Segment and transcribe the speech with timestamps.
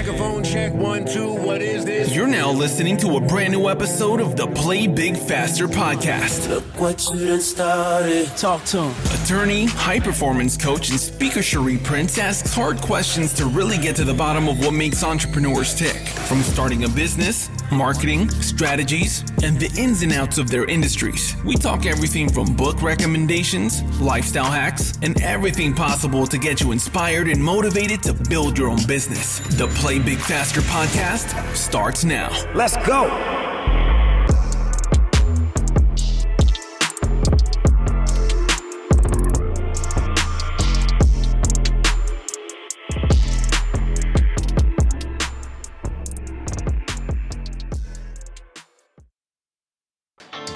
[0.00, 1.30] Microphone check one, two.
[1.30, 2.14] What is this?
[2.14, 6.48] You're now listening to a brand new episode of the Play Big Faster podcast.
[6.48, 8.26] Look what you done started.
[8.28, 9.22] Talk to him.
[9.22, 14.04] Attorney, high performance coach, and speaker Scherrie Prince asks hard questions to really get to
[14.04, 15.98] the bottom of what makes entrepreneurs tick.
[16.26, 21.36] From starting a business, marketing, strategies, and the ins and outs of their industries.
[21.44, 27.28] We talk everything from book recommendations, lifestyle hacks, and everything possible to get you inspired
[27.28, 29.40] and motivated to build your own business.
[29.56, 32.30] The Play Big Faster podcast starts now.
[32.54, 33.39] Let's go.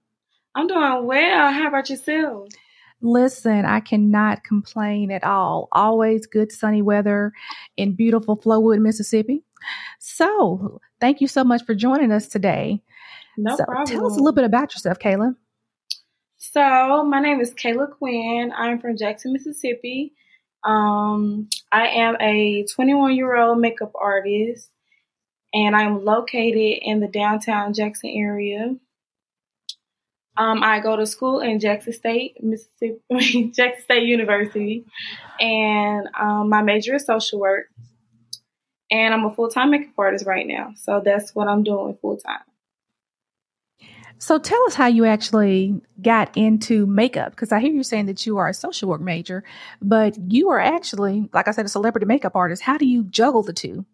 [0.56, 1.52] I'm doing well.
[1.52, 2.48] How about yourself?
[3.02, 5.68] Listen, I cannot complain at all.
[5.72, 7.32] Always good sunny weather
[7.78, 9.44] in beautiful Flowood, Mississippi.
[10.00, 12.82] So, thank you so much for joining us today.
[13.38, 13.86] No so, problem.
[13.86, 15.36] tell us a little bit about yourself, Kayla.
[16.52, 18.54] So, my name is Kayla Quinn.
[18.56, 20.14] I'm from Jackson, Mississippi.
[20.64, 24.70] Um, I am a 21 year old makeup artist,
[25.54, 28.76] and I'm located in the downtown Jackson area.
[30.38, 34.86] Um, I go to school in Jackson State, Mississippi, Jackson State University,
[35.40, 37.66] and um, my major is social work.
[38.92, 42.18] And I'm a full time makeup artist right now, so that's what I'm doing full
[42.18, 42.42] time.
[44.18, 48.26] So, tell us how you actually got into makeup because I hear you saying that
[48.26, 49.44] you are a social work major,
[49.82, 52.62] but you are actually, like I said, a celebrity makeup artist.
[52.62, 53.86] How do you juggle the two?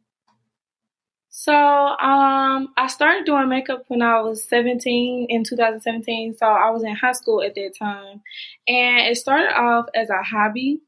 [1.33, 6.35] So, um, I started doing makeup when I was 17 in 2017.
[6.37, 8.21] So, I was in high school at that time.
[8.67, 10.81] And it started off as a hobby.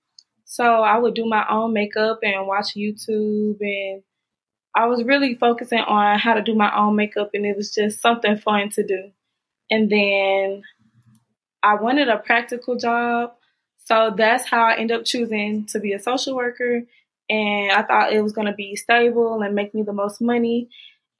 [0.46, 3.58] So, I would do my own makeup and watch YouTube.
[3.62, 4.04] And
[4.76, 7.32] I was really focusing on how to do my own makeup.
[7.34, 9.12] And it was just something fun to do.
[9.74, 10.64] And then
[11.64, 13.34] I wanted a practical job.
[13.86, 16.84] So, that's how I ended up choosing to be a social worker
[17.30, 20.70] and I thought it was going to be stable and make me the most money.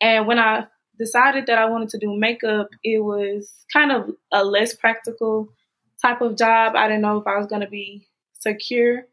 [0.02, 0.68] And when I
[1.00, 5.50] decided that I wanted to do makeup, it was kind of a less practical
[6.02, 6.76] type of job.
[6.76, 9.06] I didn't know if I was going to be secure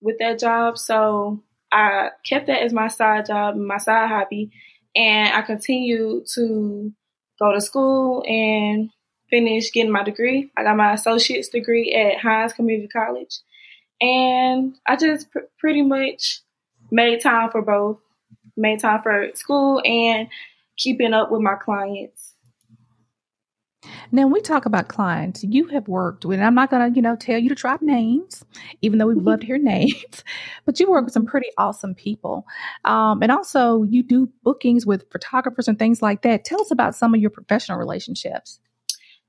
[0.00, 0.78] with that job.
[0.78, 1.42] So
[1.72, 4.50] I kept that as my side job, my side hobby.
[4.94, 6.92] And I continued to
[7.38, 8.90] go to school and
[9.30, 10.50] finish getting my degree.
[10.56, 13.40] I got my associate's degree at Hinds Community College.
[14.00, 16.40] And I just pr- pretty much
[16.90, 17.98] made time for both,
[18.56, 20.28] made time for school and
[20.76, 22.34] keeping up with my clients.
[24.12, 26.96] Now, when we talk about clients, you have worked with, and I'm not going to,
[26.96, 28.44] you know, tell you to drop names,
[28.82, 30.24] even though we'd love to hear names,
[30.64, 32.46] but you work with some pretty awesome people.
[32.84, 36.44] Um, and also, you do bookings with photographers and things like that.
[36.44, 38.60] Tell us about some of your professional relationships.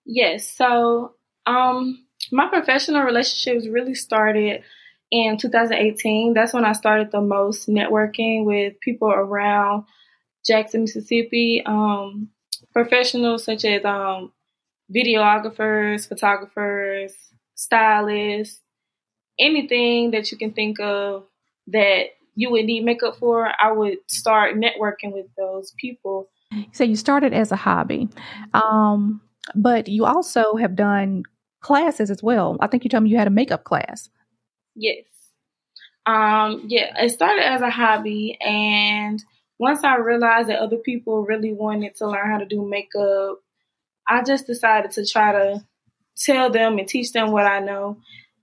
[0.05, 0.49] Yes.
[0.49, 1.15] So,
[1.45, 4.63] um, my professional relationships really started
[5.11, 6.33] in 2018.
[6.33, 9.85] That's when I started the most networking with people around
[10.45, 11.63] Jackson, Mississippi.
[11.65, 12.29] Um,
[12.73, 14.31] professionals such as um,
[14.93, 17.13] videographers, photographers,
[17.55, 18.61] stylists,
[19.39, 21.25] anything that you can think of
[21.67, 22.05] that
[22.35, 26.29] you would need makeup for, I would start networking with those people.
[26.71, 28.09] So you started as a hobby,
[28.53, 29.21] um,
[29.55, 31.23] but you also have done
[31.61, 32.57] classes as well.
[32.61, 34.09] I think you told me you had a makeup class.
[34.75, 35.03] Yes.
[36.05, 39.21] Um, yeah, it started as a hobby and
[39.59, 43.39] once I realized that other people really wanted to learn how to do makeup,
[44.07, 45.65] I just decided to try to
[46.17, 47.97] tell them and teach them what I know.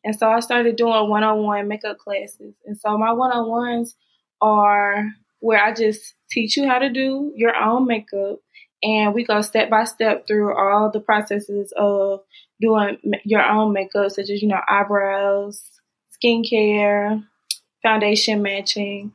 [0.05, 2.55] And so I started doing one on one makeup classes.
[2.67, 3.97] And so my one on ones
[4.41, 5.07] are
[5.41, 8.41] where I just teach you how to do your own makeup.
[8.83, 12.21] And we go step by step through all the processes of
[12.61, 15.71] doing your own makeup, such as, you know, eyebrows,
[16.13, 17.25] skincare,
[17.83, 19.13] foundation matching.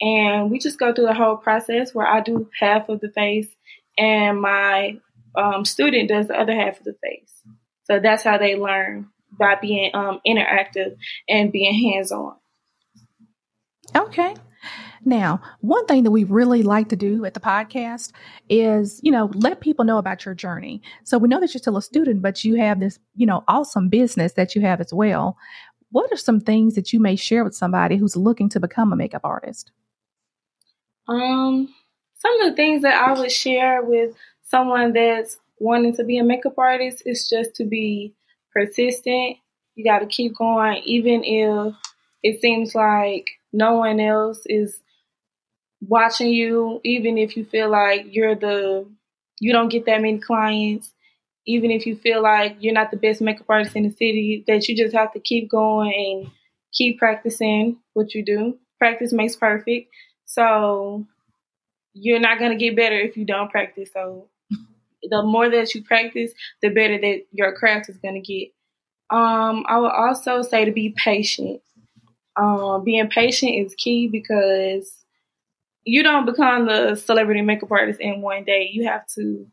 [0.00, 3.48] And we just go through the whole process where I do half of the face
[3.98, 4.98] and my
[5.36, 7.32] um, student does the other half of the face.
[7.84, 10.96] So that's how they learn by being um, interactive
[11.28, 12.36] and being hands on.
[13.94, 14.34] Okay.
[15.04, 18.12] Now, one thing that we really like to do at the podcast
[18.48, 20.82] is, you know, let people know about your journey.
[21.04, 23.88] So we know that you're still a student, but you have this, you know, awesome
[23.88, 25.38] business that you have as well.
[25.90, 28.96] What are some things that you may share with somebody who's looking to become a
[28.96, 29.72] makeup artist?
[31.08, 31.74] Um,
[32.18, 34.14] some of the things that I would share with
[34.50, 38.14] someone that's wanting to be a makeup artist is just to be
[38.52, 39.36] persistent.
[39.74, 41.74] You got to keep going, even if
[42.22, 44.80] it seems like no one else is
[45.80, 48.86] watching you, even if you feel like you're the
[49.40, 50.92] you don't get that many clients,
[51.46, 54.68] even if you feel like you're not the best makeup artist in the city, that
[54.68, 56.30] you just have to keep going and
[56.72, 58.58] keep practicing what you do.
[58.78, 59.90] Practice makes perfect.
[60.26, 61.06] So
[61.94, 63.90] you're not going to get better if you don't practice.
[63.92, 64.28] So
[65.10, 68.48] the more that you practice, the better that your craft is going to get.
[69.10, 71.60] Um, I would also say to be patient.
[72.36, 74.92] Um, being patient is key because
[75.84, 78.70] you don't become the celebrity makeup artist in one day.
[78.72, 79.46] You have to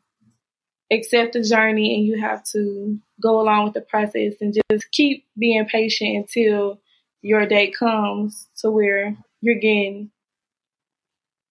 [0.92, 5.25] accept the journey and you have to go along with the process and just keep
[5.38, 6.80] being patient until
[7.21, 10.12] your day comes to where you're getting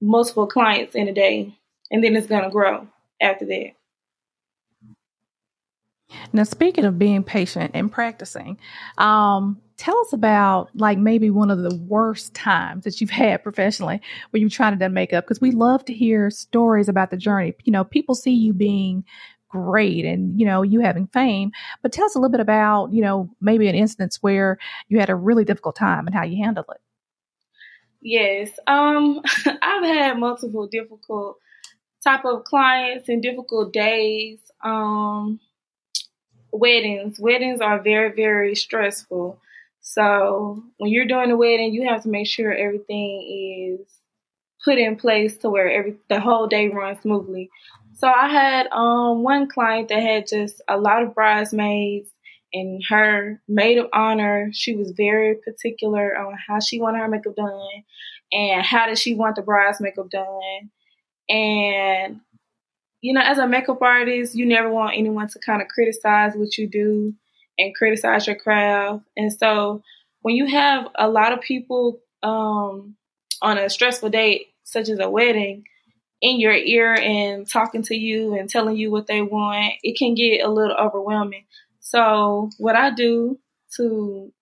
[0.00, 1.54] multiple clients in a day
[1.90, 2.86] and then it's going to grow
[3.20, 3.72] after that.
[6.32, 8.58] Now, speaking of being patient and practicing,
[8.98, 14.00] um, tell us about like maybe one of the worst times that you've had professionally
[14.30, 17.54] when you're trying to do makeup because we love to hear stories about the journey.
[17.64, 19.04] You know, people see you being
[19.48, 23.00] great and you know you having fame, but tell us a little bit about you
[23.00, 24.58] know maybe an instance where
[24.88, 26.80] you had a really difficult time and how you handled it.
[28.02, 29.22] Yes, um,
[29.62, 31.38] I've had multiple difficult
[32.04, 34.38] type of clients and difficult days.
[34.62, 35.40] Um,
[36.58, 37.18] weddings.
[37.18, 39.40] Weddings are very, very stressful.
[39.80, 43.88] So when you're doing a wedding, you have to make sure everything is
[44.64, 47.50] put in place to where every the whole day runs smoothly.
[47.94, 52.10] So I had um, one client that had just a lot of bridesmaids
[52.52, 57.36] and her maid of honor, she was very particular on how she wanted her makeup
[57.36, 57.84] done
[58.32, 60.70] and how did she want the bride's makeup done.
[61.28, 62.20] And
[63.00, 66.56] you know, as a makeup artist, you never want anyone to kind of criticize what
[66.58, 67.14] you do
[67.58, 69.04] and criticize your craft.
[69.16, 69.82] And so
[70.22, 72.96] when you have a lot of people um,
[73.42, 75.64] on a stressful date, such as a wedding,
[76.22, 80.14] in your ear and talking to you and telling you what they want, it can
[80.14, 81.44] get a little overwhelming.
[81.80, 83.38] So what I do
[83.76, 84.32] to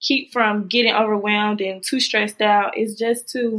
[0.00, 3.58] keep from getting overwhelmed and too stressed out is just to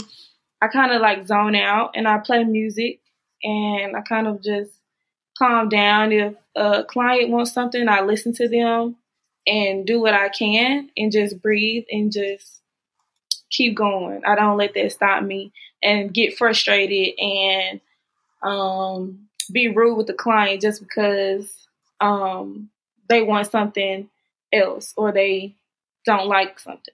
[0.61, 3.01] I kind of like zone out and I play music
[3.43, 4.71] and I kind of just
[5.37, 6.11] calm down.
[6.11, 8.95] If a client wants something, I listen to them
[9.45, 12.61] and do what I can and just breathe and just
[13.49, 14.21] keep going.
[14.25, 15.51] I don't let that stop me
[15.81, 17.81] and get frustrated and
[18.41, 21.51] um, be rude with the client just because
[21.99, 22.69] um,
[23.09, 24.09] they want something
[24.51, 25.55] else or they
[26.05, 26.93] don't like something.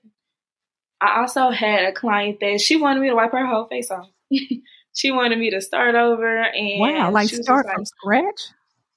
[1.01, 4.09] I also had a client that she wanted me to wipe her whole face off.
[4.99, 8.41] she wanted me to start over and wow, like start like, from scratch.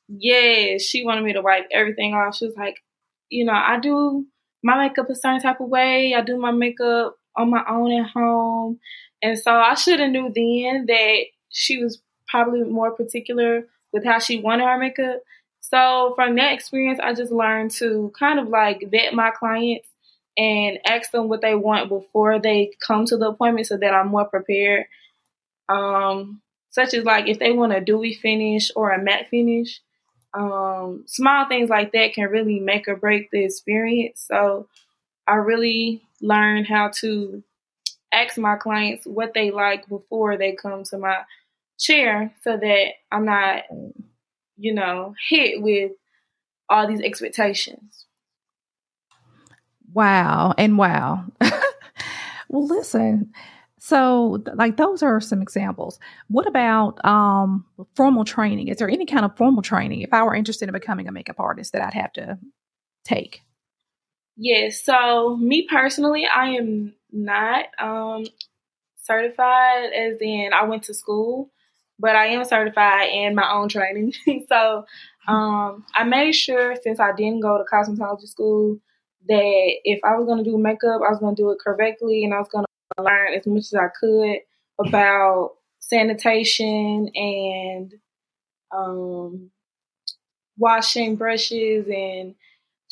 [0.08, 2.34] Yeah, she wanted me to wipe everything off.
[2.34, 2.82] She was like,
[3.28, 4.26] you know, I do
[4.64, 6.12] my makeup a certain type of way.
[6.12, 8.80] I do my makeup on my own at home,
[9.22, 11.18] and so I should have knew then that
[11.50, 15.20] she was probably more particular with how she wanted her makeup.
[15.60, 19.86] So from that experience, I just learned to kind of like vet my clients
[20.36, 24.08] and ask them what they want before they come to the appointment so that I'm
[24.08, 24.86] more prepared
[25.68, 26.40] um,
[26.70, 29.80] such as like if they want a dewy finish or a matte finish.
[30.34, 34.24] Um, small things like that can really make or break the experience.
[34.26, 34.66] So
[35.26, 37.42] I really learned how to
[38.12, 41.18] ask my clients what they like before they come to my
[41.78, 43.64] chair so that I'm not,
[44.56, 45.92] you know, hit with
[46.68, 48.06] all these expectations.
[49.92, 50.54] Wow.
[50.56, 51.24] And wow.
[52.48, 53.32] well, listen,
[53.84, 55.98] so, like, those are some examples.
[56.28, 57.64] What about um,
[57.96, 58.68] formal training?
[58.68, 61.40] Is there any kind of formal training if I were interested in becoming a makeup
[61.40, 62.38] artist that I'd have to
[63.04, 63.42] take?
[64.36, 64.84] Yes.
[64.84, 68.24] So, me personally, I am not um,
[69.02, 71.50] certified, as in I went to school,
[71.98, 74.12] but I am certified in my own training.
[74.48, 74.84] so,
[75.26, 78.78] um, I made sure since I didn't go to cosmetology school
[79.26, 82.22] that if I was going to do makeup, I was going to do it correctly
[82.22, 84.38] and I was going to learn as much as I could
[84.78, 87.94] about sanitation and
[88.74, 89.50] um,
[90.58, 92.34] washing brushes and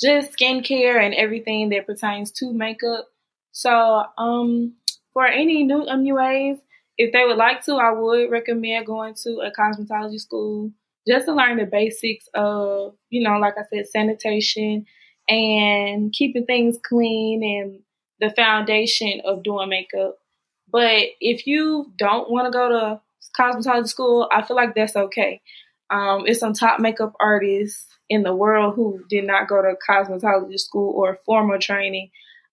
[0.01, 3.07] just skincare and everything that pertains to makeup.
[3.53, 4.75] So, um,
[5.13, 6.59] for any new MUAs,
[6.97, 10.71] if they would like to, I would recommend going to a cosmetology school
[11.09, 14.87] just to learn the basics of, you know, like I said, sanitation
[15.29, 17.81] and keeping things clean and
[18.21, 20.19] the foundation of doing makeup.
[20.71, 23.01] But if you don't want to go to
[23.39, 25.41] cosmetology school, I feel like that's okay.
[25.91, 30.59] Um, it's some top makeup artists in the world who did not go to cosmetology
[30.59, 32.11] school or formal training.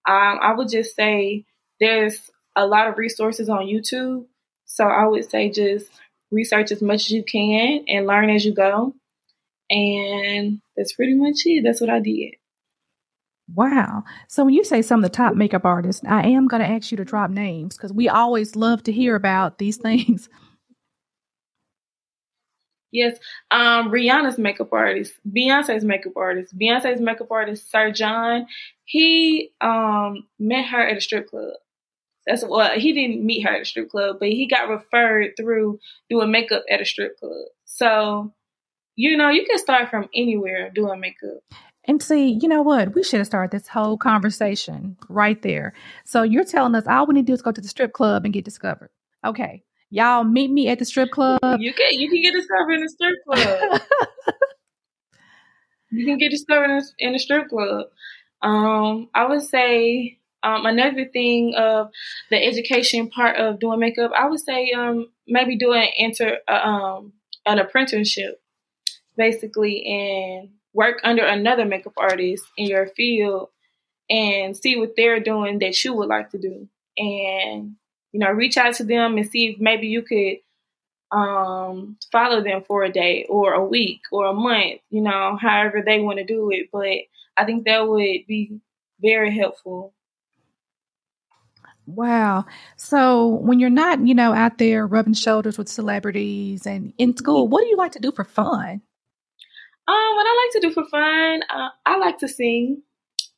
[0.07, 1.45] Um, I would just say
[1.79, 4.25] there's a lot of resources on YouTube.
[4.65, 5.89] So I would say just
[6.31, 8.95] research as much as you can and learn as you go.
[9.69, 11.63] And that's pretty much it.
[11.63, 12.35] That's what I did.
[13.53, 14.03] Wow.
[14.27, 16.91] So when you say some of the top makeup artists, I am going to ask
[16.91, 20.29] you to drop names because we always love to hear about these things.
[22.91, 23.17] Yes,
[23.51, 28.47] um, Rihanna's makeup artist, Beyonce's makeup artist, Beyonce's makeup artist, Sir John.
[28.85, 31.53] He um met her at a strip club.
[32.25, 35.79] That's what he didn't meet her at a strip club, but he got referred through
[36.09, 37.47] doing makeup at a strip club.
[37.65, 38.33] So,
[38.95, 41.43] you know, you can start from anywhere doing makeup.
[41.87, 42.93] And see, you know what?
[42.93, 45.73] We should have started this whole conversation right there.
[46.03, 48.25] So you're telling us all we need to do is go to the strip club
[48.25, 48.89] and get discovered.
[49.25, 49.63] Okay.
[49.89, 51.39] Y'all meet me at the strip club.
[51.59, 53.81] You can you can get discovered in the strip club.
[55.91, 57.85] you can get discovered in, in the strip club.
[58.41, 61.89] Um, I would say um, another thing of
[62.29, 67.13] the education part of doing makeup, I would say um, maybe doing enter uh, um,
[67.45, 68.41] an apprenticeship,
[69.15, 73.49] basically, and work under another makeup artist in your field
[74.11, 76.69] and see what they're doing that you would like to do.
[76.97, 77.75] And,
[78.11, 80.37] you know, reach out to them and see if maybe you could
[81.11, 85.81] um, follow them for a day or a week or a month, you know, however
[85.83, 86.67] they want to do it.
[86.71, 88.59] But I think that would be
[89.01, 89.95] very helpful.
[91.87, 92.45] Wow.
[92.75, 97.47] So when you're not, you know, out there rubbing shoulders with celebrities and in school,
[97.47, 98.81] what do you like to do for fun?
[99.87, 102.83] Um, what I like to do for fun, uh, I like to sing.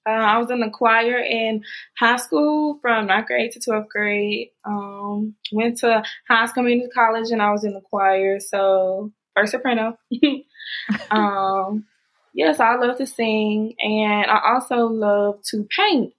[0.05, 1.63] Uh, I was in the choir in
[1.99, 4.49] high school from ninth grade to 12th grade.
[4.65, 9.99] Um, went to Hinds Community College and I was in the choir, so first soprano.
[11.11, 11.85] um,
[12.33, 16.13] yes, I love to sing and I also love to paint.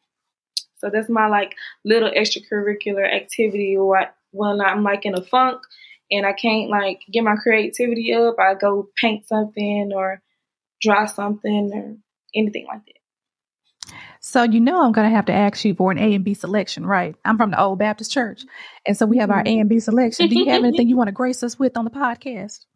[0.77, 5.63] So that's my like little extracurricular activity or when I'm like in a funk
[6.11, 10.23] and I can't like get my creativity up, I go paint something or
[10.81, 11.97] draw something or
[12.35, 13.95] anything like that.
[14.21, 16.35] So you know I'm going to have to ask you for an A and B
[16.35, 17.17] selection, right?
[17.25, 18.45] I'm from the Old Baptist Church,
[18.87, 20.29] and so we have our A and B selection.
[20.29, 22.67] Do you have anything you want to grace us with on the podcast?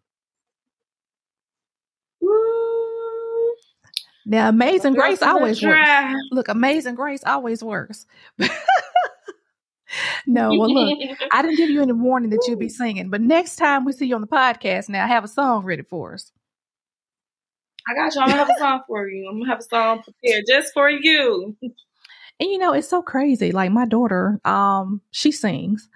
[4.26, 5.90] Now, Amazing Grace always works.
[6.30, 8.06] Look, Amazing Grace always works.
[10.26, 10.98] no, well, look,
[11.32, 14.06] I didn't give you any warning that you'd be singing, but next time we see
[14.06, 16.32] you on the podcast, now have a song ready for us.
[17.88, 18.20] I got you.
[18.20, 19.28] I'm gonna have a song for you.
[19.28, 21.56] I'm gonna have a song prepared just for you.
[22.40, 23.52] And you know, it's so crazy.
[23.52, 25.88] Like my daughter, um, she sings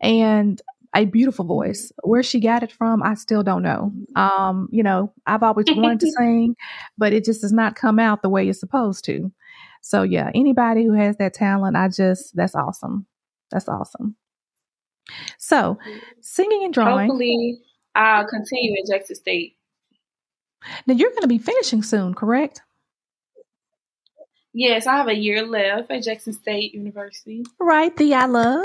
[0.00, 0.60] and
[0.94, 1.92] a beautiful voice.
[2.02, 3.92] Where she got it from, I still don't know.
[4.14, 6.56] Um, you know, I've always wanted to sing,
[6.98, 9.32] but it just does not come out the way it's supposed to.
[9.82, 13.06] So yeah, anybody who has that talent, I just that's awesome.
[13.50, 14.16] That's awesome.
[15.38, 15.78] So,
[16.20, 17.08] singing and drawing.
[17.08, 17.60] Hopefully,
[17.94, 19.56] I'll continue at Jackson State.
[20.86, 22.62] Now you're going to be finishing soon, correct?
[24.52, 27.44] Yes, I have a year left at Jackson State University.
[27.60, 28.64] Right, Thee I Love.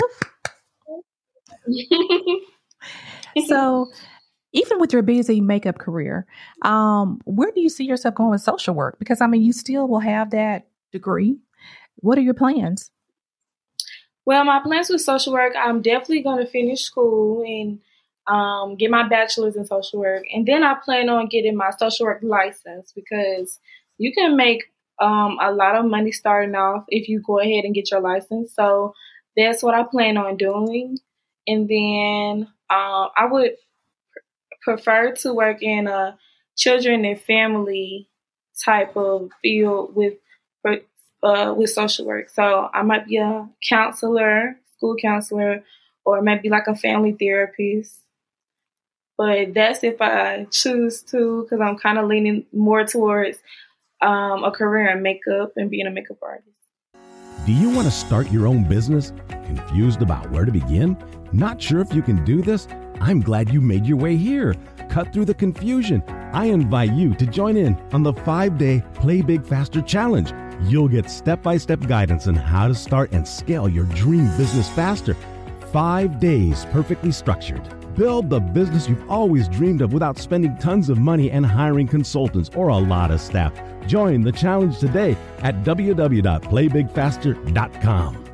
[3.46, 3.90] so,
[4.52, 6.26] even with your busy makeup career,
[6.62, 8.98] um, where do you see yourself going with social work?
[8.98, 11.36] Because I mean, you still will have that degree.
[11.96, 12.90] What are your plans?
[14.24, 17.80] Well, my plans with social work, I'm definitely going to finish school and
[18.26, 22.06] um, get my bachelor's in social work, and then I plan on getting my social
[22.06, 23.58] work license because
[23.98, 24.62] you can make
[25.00, 28.54] um, a lot of money starting off if you go ahead and get your license.
[28.54, 28.94] So
[29.36, 30.98] that's what I plan on doing,
[31.48, 33.52] and then uh, I would
[34.62, 36.18] prefer to work in a
[36.56, 38.08] children and family
[38.64, 40.14] type of field with
[41.22, 42.28] uh, with social work.
[42.30, 45.62] So I might be a counselor, school counselor,
[46.04, 47.94] or maybe like a family therapist.
[49.16, 53.38] But that's if I choose to, because I'm kind of leaning more towards
[54.00, 56.48] um, a career in makeup and being a makeup artist.
[57.46, 59.12] Do you want to start your own business?
[59.28, 60.96] Confused about where to begin?
[61.32, 62.66] Not sure if you can do this?
[63.00, 64.54] I'm glad you made your way here.
[64.88, 66.02] Cut through the confusion.
[66.32, 70.32] I invite you to join in on the five day Play Big Faster Challenge.
[70.64, 74.68] You'll get step by step guidance on how to start and scale your dream business
[74.70, 75.16] faster.
[75.72, 77.62] Five days perfectly structured.
[77.96, 82.50] Build the business you've always dreamed of without spending tons of money and hiring consultants
[82.54, 83.52] or a lot of staff.
[83.86, 88.24] Join the challenge today at www.playbigfaster.com.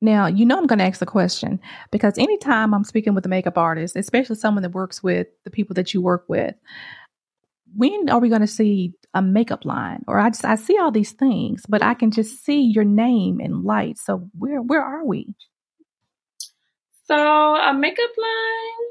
[0.00, 1.60] Now, you know I'm going to ask a question
[1.92, 5.74] because anytime I'm speaking with a makeup artist, especially someone that works with the people
[5.74, 6.56] that you work with,
[7.76, 10.04] when are we going to see a makeup line?
[10.06, 13.40] Or I just I see all these things, but I can just see your name
[13.40, 13.98] in light.
[13.98, 15.34] So where where are we?
[17.06, 18.88] So a makeup line,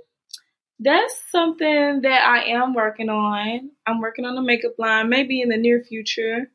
[0.79, 3.71] that's something that I am working on.
[3.87, 6.51] I'm working on a makeup line, maybe in the near future.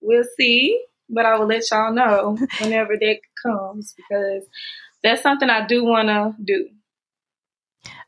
[0.00, 4.44] We'll see, but I will let y'all know whenever that comes because
[5.02, 6.68] that's something I do want to do.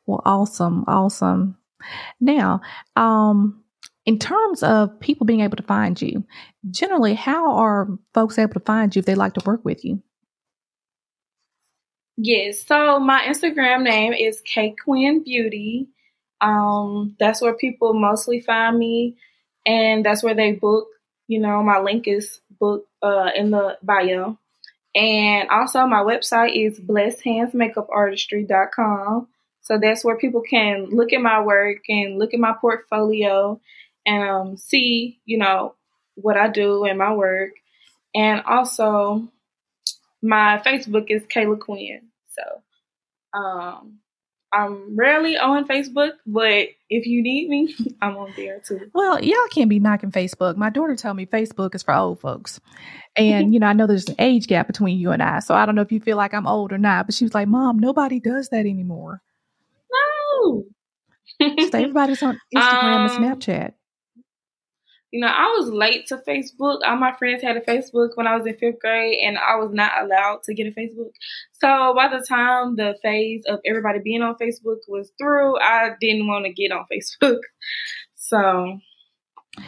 [0.06, 1.56] Well, awesome, awesome.
[2.20, 2.60] Now,
[2.96, 3.63] um,
[4.06, 6.24] in terms of people being able to find you,
[6.70, 10.02] generally, how are folks able to find you if they like to work with you?
[12.16, 15.88] Yes, so my Instagram name is K Quinn Beauty.
[16.40, 19.16] Um, that's where people mostly find me,
[19.66, 20.86] and that's where they book.
[21.26, 24.38] You know, my link is book uh, in the bio.
[24.94, 29.28] And also, my website is blessedhandsmakeupartistry.com.
[29.62, 33.60] So that's where people can look at my work and look at my portfolio
[34.08, 35.74] um, see, you know,
[36.14, 37.52] what I do and my work.
[38.14, 39.28] And also,
[40.22, 42.02] my Facebook is Kayla Quinn.
[42.30, 43.98] So, um,
[44.52, 48.88] I'm rarely on Facebook, but if you need me, I'm on there too.
[48.94, 50.56] Well, y'all can't be knocking Facebook.
[50.56, 52.60] My daughter told me Facebook is for old folks.
[53.16, 55.40] And, you know, I know there's an age gap between you and I.
[55.40, 57.34] So I don't know if you feel like I'm old or not, but she was
[57.34, 59.22] like, Mom, nobody does that anymore.
[60.40, 60.64] No.
[61.40, 63.72] so everybody's on Instagram um, and Snapchat
[65.14, 66.80] you know, I was late to Facebook.
[66.84, 69.70] All my friends had a Facebook when I was in fifth grade, and I was
[69.72, 71.12] not allowed to get a Facebook.
[71.52, 76.26] So by the time the phase of everybody being on Facebook was through, I didn't
[76.26, 77.38] want to get on Facebook.
[78.16, 78.80] So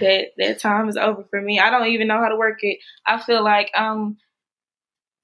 [0.00, 1.60] that that time is over for me.
[1.60, 2.78] I don't even know how to work it.
[3.06, 4.16] I feel like I'm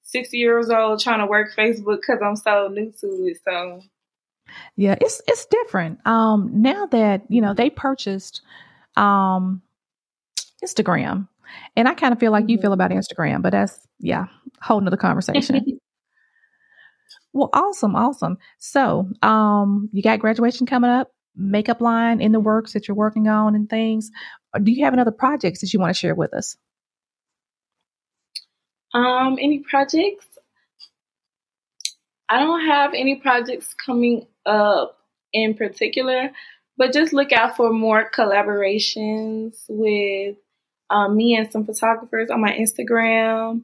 [0.03, 3.39] 60 years old trying to work Facebook because I'm so new to it.
[3.43, 3.81] So
[4.77, 5.99] yeah, it's it's different.
[6.07, 8.41] Um, now that you know they purchased
[8.95, 9.61] um
[10.63, 11.27] Instagram.
[11.75, 12.81] And I kind of feel like you feel mm-hmm.
[12.81, 14.25] about Instagram, but that's, yeah,
[14.61, 15.79] whole nother conversation.
[17.33, 18.37] well, awesome, awesome.
[18.59, 23.27] So, um, you got graduation coming up, makeup line in the works that you're working
[23.27, 24.11] on and things.
[24.61, 26.55] Do you have any other projects that you want to share with us?
[28.93, 30.27] Um, any projects?
[32.29, 34.99] I don't have any projects coming up
[35.33, 36.31] in particular,
[36.77, 40.35] but just look out for more collaborations with
[40.93, 43.63] um, me and some photographers on my Instagram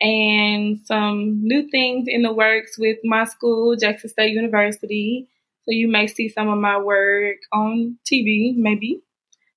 [0.00, 5.28] and some new things in the works with my school, Jackson State University.
[5.64, 9.02] So you may see some of my work on TV, maybe.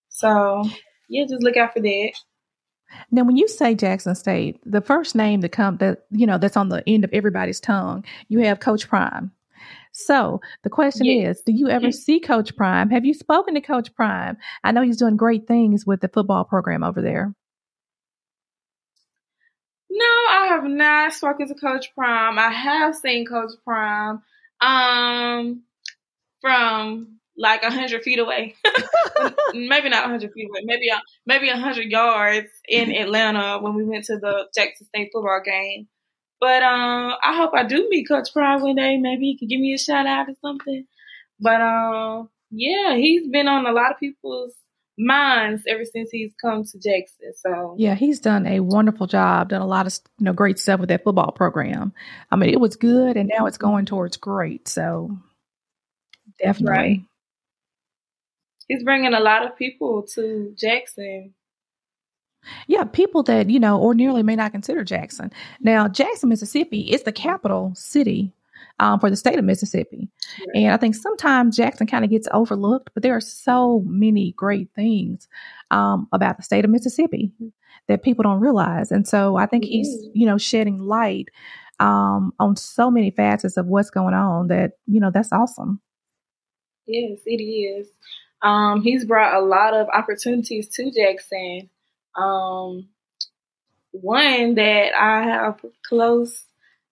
[0.10, 0.64] So
[1.08, 2.12] yeah, just look out for that.
[3.12, 6.58] Now, when you say Jackson State, the first name that come that you know that's
[6.58, 9.32] on the end of everybody's tongue, you have Coach Prime.
[9.92, 12.90] So the question is, do you ever see Coach Prime?
[12.90, 14.38] Have you spoken to Coach Prime?
[14.64, 17.34] I know he's doing great things with the football program over there.
[19.90, 22.40] No, I have not spoken to Coach Prime.
[22.40, 24.22] I have seen Coach Prime
[24.62, 25.64] um
[26.40, 28.56] from like a hundred feet away.
[29.54, 30.62] maybe not a hundred feet away.
[30.64, 35.10] Maybe a maybe a hundred yards in Atlanta when we went to the Jackson State
[35.14, 35.88] football game.
[36.42, 38.98] But um, I hope I do meet Coach Prime one day.
[38.98, 40.86] Maybe he can give me a shout out or something.
[41.40, 44.54] But um, yeah, he's been on a lot of people's
[44.98, 47.34] minds ever since he's come to Jackson.
[47.36, 50.80] So yeah, he's done a wonderful job, done a lot of you know great stuff
[50.80, 51.94] with that football program.
[52.32, 54.68] I mean, it was good, and now it's going towards great.
[54.68, 55.16] So
[56.40, 57.02] definitely, right.
[58.68, 61.36] he's bringing a lot of people to Jackson
[62.68, 65.32] yeah, people that, you know, ordinarily may not consider Jackson.
[65.60, 68.34] Now, Jackson, Mississippi is the capital city
[68.80, 70.10] um, for the state of Mississippi.
[70.56, 74.70] And I think sometimes Jackson kind of gets overlooked, but there are so many great
[74.76, 75.28] things
[75.70, 77.32] um, about the state of Mississippi
[77.88, 78.92] that people don't realize.
[78.92, 79.72] And so I think mm-hmm.
[79.72, 81.30] he's, you know, shedding light
[81.80, 85.80] um, on so many facets of what's going on that, you know, that's awesome.
[86.88, 87.88] Yes, it is.
[88.42, 91.70] Um, he's brought a lot of opportunities to Jackson
[92.16, 92.90] um,
[93.92, 96.44] one that I have close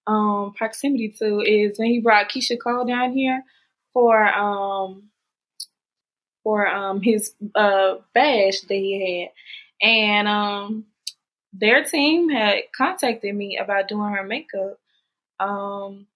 [0.08, 3.44] um, proximity to is when he brought Keyshia Cole down here
[3.94, 5.10] for um,
[6.44, 9.30] for um, his uh, bash that he
[9.82, 10.86] had, and um,
[11.54, 14.80] their team had contacted me about doing her makeup.
[15.40, 16.08] Um,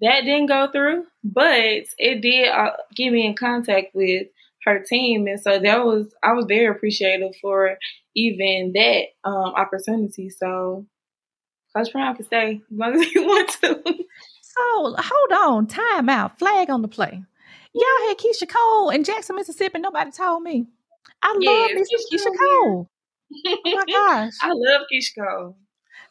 [0.00, 4.26] that didn't go through, but it did uh, get me in contact with
[4.64, 7.78] her team, and so that was I was very appreciative for
[8.14, 10.30] even that um, opportunity.
[10.30, 10.86] So
[11.74, 13.82] Coach Brown can stay as long as you want to.
[13.84, 17.22] So hold on, time out, flag on the play.
[17.74, 19.78] Y'all had Keyshia Cole in Jackson, Mississippi.
[19.78, 20.66] Nobody told me.
[21.22, 22.90] I love Miss Keyshia Keisha Cole.
[23.46, 24.32] Oh my gosh.
[24.42, 25.56] I love Keyshia Cole.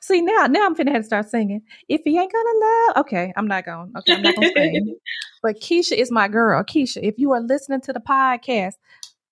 [0.01, 1.61] See now, now I'm finna have to start singing.
[1.87, 3.91] If he ain't gonna love, okay, I'm not going.
[3.99, 4.97] Okay, I'm not gonna sing.
[5.43, 6.63] But Keyshia is my girl.
[6.63, 8.73] Keyshia, if you are listening to the podcast,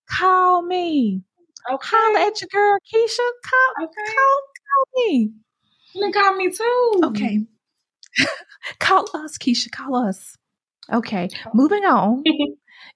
[0.07, 1.23] call me.
[1.71, 1.87] Okay.
[1.91, 3.29] Holla at your girl, Keyshia.
[3.45, 4.15] Call, Okay.
[4.15, 4.41] call,
[4.73, 5.31] call me.
[5.93, 6.99] You can call me too.
[7.05, 7.45] Okay.
[8.79, 9.71] call us, Keyshia.
[9.71, 10.35] Call us.
[10.91, 11.29] Okay.
[11.53, 12.23] Moving on.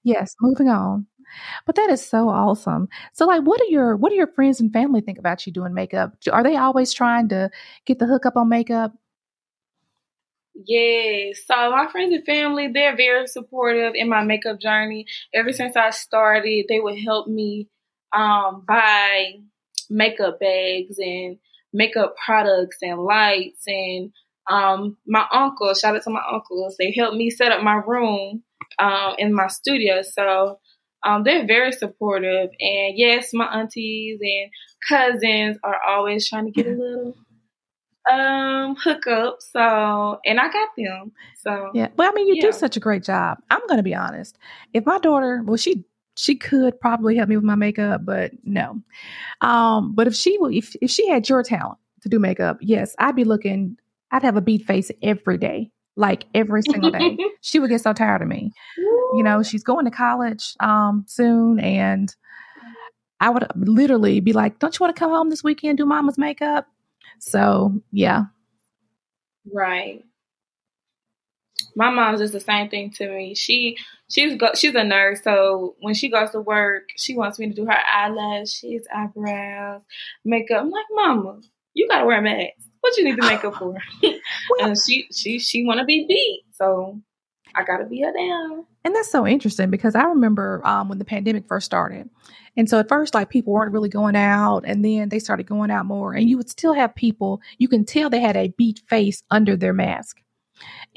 [0.02, 1.06] Yes, moving on.
[1.66, 2.88] But that is so awesome.
[3.12, 5.74] So like what do your what do your friends and family think about you doing
[5.74, 6.12] makeup?
[6.32, 7.50] Are they always trying to
[7.86, 8.92] get the hookup on makeup?
[10.54, 11.40] Yes.
[11.46, 15.06] So my friends and family, they're very supportive in my makeup journey.
[15.34, 17.68] Ever since I started, they would help me
[18.14, 19.34] um, buy
[19.90, 21.38] makeup bags and
[21.72, 24.12] makeup products and lights and
[24.50, 28.42] um, my uncle, shout out to my uncles, they helped me set up my room
[28.78, 30.02] um, in my studio.
[30.02, 30.58] So
[31.04, 32.50] um, they're very supportive.
[32.60, 34.50] And yes, my aunties and
[34.88, 37.14] cousins are always trying to get a little
[38.10, 39.38] um hookup.
[39.40, 41.12] So and I got them.
[41.38, 41.88] So Yeah.
[41.96, 42.50] Well, I mean, you Yeah.
[42.50, 43.38] do such a great job.
[43.50, 44.36] I'm going to be honest.
[44.74, 45.84] If my daughter, well, she
[46.16, 48.80] she could probably help me with my makeup, but no.
[49.40, 52.94] Um, but if she would, if if she had your talent to do makeup, yes,
[52.98, 53.76] I'd be looking.
[54.10, 57.18] I'd have a beat face every day, like every single day.
[57.40, 58.52] she would get so tired of me.
[59.14, 62.14] You know, she's going to college um soon, and
[63.20, 66.18] I would literally be like, "Don't you want to come home this weekend do Mama's
[66.18, 66.66] makeup?"
[67.18, 68.24] So yeah,
[69.52, 70.04] Right.
[71.76, 73.34] My mom's just the same thing to me.
[73.34, 73.76] She
[74.08, 77.54] she's go, she's a nurse, so when she goes to work, she wants me to
[77.54, 79.82] do her eyelashes, eyebrows,
[80.24, 80.60] makeup.
[80.60, 81.40] I'm like, Mama,
[81.74, 82.52] you gotta wear a mask.
[82.80, 83.76] What you need the makeup for?
[84.60, 87.00] and she she she wanna be beat, so
[87.54, 88.66] I gotta be her down.
[88.84, 92.10] And that's so interesting because I remember um, when the pandemic first started.
[92.56, 95.70] And so at first, like people weren't really going out, and then they started going
[95.70, 96.12] out more.
[96.12, 99.56] And you would still have people, you can tell they had a beat face under
[99.56, 100.20] their mask.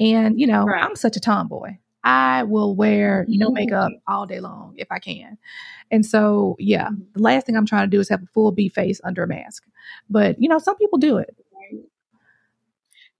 [0.00, 0.82] And, you know, Right.
[0.82, 1.76] I'm such a tomboy.
[2.04, 5.36] I will wear no makeup all day long if I can.
[5.90, 8.68] And so, yeah, the last thing I'm trying to do is have a full B
[8.68, 9.64] face under a mask.
[10.08, 11.36] But, you know, some people do it.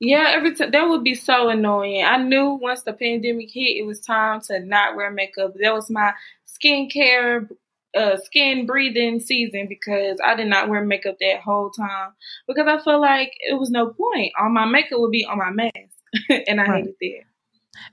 [0.01, 2.05] Yeah, every time that would be so annoying.
[2.05, 5.55] I knew once the pandemic hit, it was time to not wear makeup.
[5.61, 6.13] That was my
[6.47, 7.51] skincare,
[7.97, 12.13] uh, skin breathing season because I did not wear makeup that whole time
[12.47, 14.33] because I felt like it was no point.
[14.41, 15.98] All my makeup would be on my mask,
[16.49, 16.85] and I Right.
[16.85, 17.25] hated that.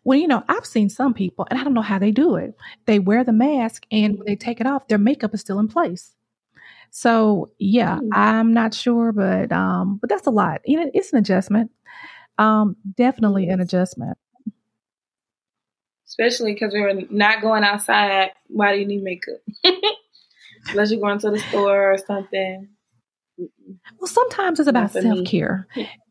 [0.03, 2.55] Well, you know, I've seen some people, and I don't know how they do it.
[2.85, 5.67] They wear the mask, and when they take it off, their makeup is still in
[5.67, 6.13] place.
[6.91, 8.09] So, yeah, Mm.
[8.13, 10.61] I'm not sure, but um, but that's a lot.
[10.65, 11.71] You know, it's an adjustment.
[12.37, 14.17] Um, definitely an adjustment.
[16.07, 18.31] Especially because we were not going outside.
[18.47, 19.41] Why do you need makeup?
[20.71, 22.69] Unless you're going to the store or something.
[23.37, 25.15] Well, sometimes it's about Not for me.
[25.15, 25.67] self care.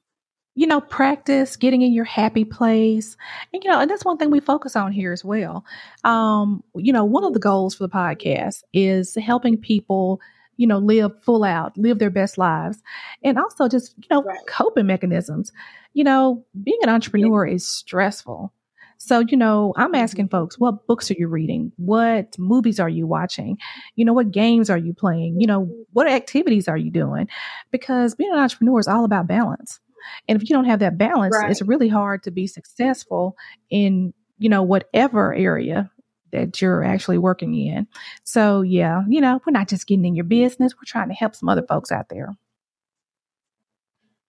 [0.57, 3.17] You know, practice getting in your happy place,
[3.53, 5.64] and you know, and that's one thing we focus on here as well.
[6.05, 10.21] Um, you know, one of the goals for the podcast is helping people,
[10.57, 12.83] you know, live full out, live their best lives,
[13.25, 14.38] and also just you know, Right.
[14.49, 15.51] coping mechanisms.
[15.93, 18.53] You know, being an entrepreneur is stressful.
[18.99, 21.73] So, you know, I'm asking folks, what books are you reading?
[21.77, 23.59] What movies are you watching?
[23.97, 25.40] You know, what games are you playing?
[25.40, 27.29] You know, what activities are you doing?
[27.73, 29.81] Because being an entrepreneur is all about balance.
[30.29, 31.51] And if you don't have that balance, Right.
[31.51, 33.37] it's really hard to be successful
[33.71, 35.90] in, you know, whatever area
[36.33, 37.87] that you're actually working in.
[38.25, 41.35] So, yeah, you know, we're not just getting in your business, we're trying to help
[41.35, 42.37] some other folks out there.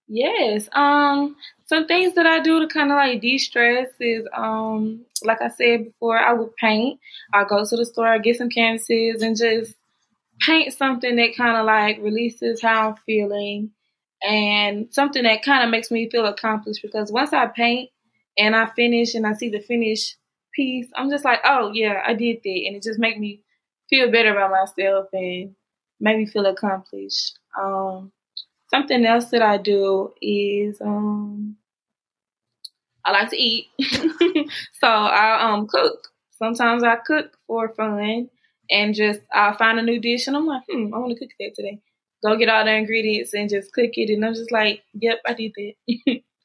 [0.07, 0.69] Yes.
[0.71, 1.35] Um,
[1.65, 5.85] some things that I do to kind of like de-stress is, um, like I said
[5.85, 6.99] before, I would paint.
[7.33, 9.73] I go to the store, I get some canvases, and just
[10.41, 13.71] paint something that kind of like releases how I'm feeling,
[14.25, 16.81] and something that kind of makes me feel accomplished.
[16.81, 17.89] Because once I paint
[18.37, 20.15] and I finish and I see the finished
[20.53, 23.41] piece, I'm just like, oh yeah, I did that, and it just make me
[23.89, 25.55] feel better about myself and
[25.99, 27.37] make me feel accomplished.
[27.59, 28.11] Um,
[28.69, 31.57] something else that I do is um,
[33.05, 33.67] I like to eat,
[34.73, 36.07] so I um cook.
[36.37, 38.29] Sometimes I cook for fun
[38.69, 41.29] and just I find a new dish and I'm like, hmm, I want to cook
[41.39, 41.79] that today.
[42.25, 45.33] Go get all the ingredients and just cook it, and I'm just like, yep, I
[45.33, 46.21] did that.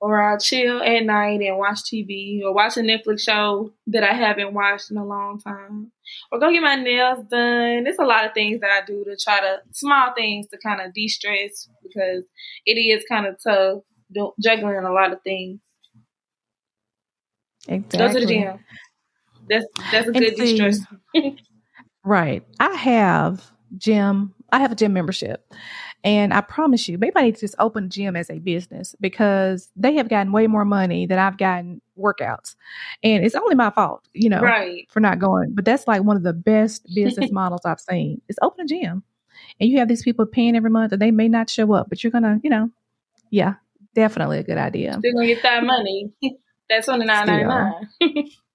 [0.00, 4.12] or I'll chill at night and watch TV or watch a Netflix show that I
[4.12, 5.90] haven't watched in a long time.
[6.30, 7.84] Or go get my nails done.
[7.84, 10.80] There's a lot of things that I do to try to, small things to kind
[10.80, 12.24] of de stress because
[12.66, 13.82] it is kind of tough
[14.40, 15.60] juggling a lot of things.
[17.66, 17.98] Exactly.
[17.98, 18.58] Go to the gym.
[19.48, 20.80] That's, that's a good de stress.
[22.04, 22.44] right.
[22.60, 25.52] I have gym, I have a gym membership.
[26.04, 28.94] And I promise you, maybe I need to just open a gym as a business
[29.00, 32.54] because they have gotten way more money than I've gotten workouts.
[33.02, 34.86] And it's only my fault, you know, right.
[34.90, 35.54] for not going.
[35.54, 38.20] But that's like one of the best business models I've seen.
[38.28, 39.02] Is open a gym.
[39.60, 42.02] And you have these people paying every month and they may not show up, but
[42.04, 42.70] you're gonna, you know,
[43.30, 43.54] yeah,
[43.94, 44.98] definitely a good idea.
[45.02, 46.12] They're gonna get that money.
[46.68, 47.88] That's nine ninety nine.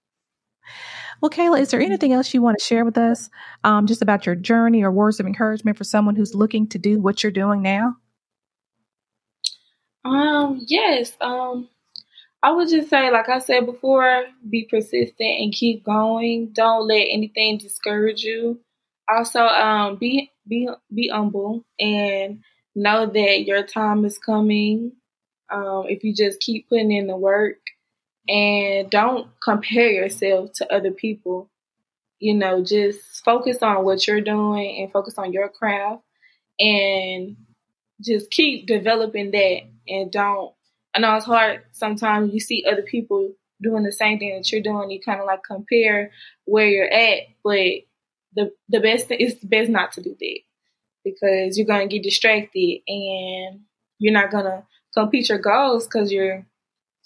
[1.21, 3.29] Well, Kayla, is there anything else you want to share with us
[3.63, 6.99] um, just about your journey or words of encouragement for someone who's looking to do
[6.99, 7.95] what you're doing now?
[10.03, 11.13] Um, yes.
[11.21, 11.69] Um,
[12.41, 16.49] I would just say, like I said before, be persistent and keep going.
[16.53, 18.59] Don't let anything discourage you.
[19.07, 22.39] Also, um, be be be humble and
[22.73, 24.93] know that your time is coming.
[25.51, 27.57] Um, if you just keep putting in the work
[28.31, 31.49] and don't compare yourself to other people.
[32.19, 36.03] You know, just focus on what you're doing and focus on your craft
[36.59, 37.35] and
[38.01, 40.53] just keep developing that and don't
[40.93, 44.61] I know it's hard sometimes you see other people doing the same thing that you're
[44.61, 46.11] doing, you kinda like compare
[46.45, 47.83] where you're at, but
[48.35, 50.39] the the best thing it's best not to do that
[51.03, 53.61] because you're gonna get distracted and
[53.99, 56.45] you're not gonna complete your goals because you're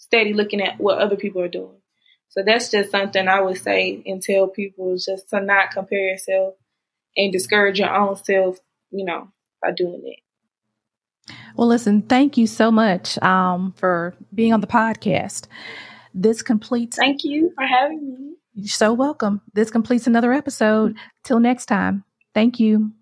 [0.06, 1.76] steady looking at what other people are doing.
[2.28, 6.54] So that's just something I would say and tell people just to not compare yourself
[7.16, 8.58] and discourage your own self,
[8.90, 9.28] you know,
[9.62, 10.20] by doing it.
[11.56, 15.46] Well, listen, thank you so much um, for being on the podcast.
[16.14, 16.96] This completes.
[16.96, 18.36] Thank you for having me.
[18.54, 19.40] You're so welcome.
[19.52, 20.96] This completes another episode.
[21.24, 22.04] Till next time.
[22.34, 22.92] Thank you.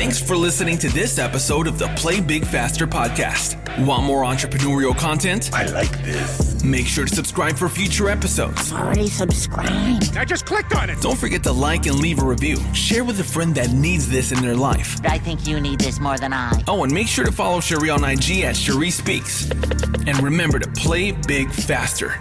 [0.00, 3.58] Thanks for listening to this episode of the Play Big Faster podcast.
[3.84, 5.50] Want more entrepreneurial content?
[5.52, 6.64] I like this.
[6.64, 8.72] Make sure to subscribe for future episodes.
[8.72, 10.16] Already subscribed.
[10.16, 11.02] I just clicked on it.
[11.02, 12.56] Don't forget to like and leave a review.
[12.72, 14.98] Share with a friend that needs this in their life.
[15.04, 16.50] I think you need this more than I.
[16.66, 19.50] Oh, and make sure to follow Scherrie on IG at Scherrie Speaks.
[19.50, 22.14] And remember to play big faster.